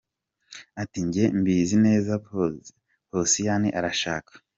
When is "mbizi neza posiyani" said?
1.39-3.69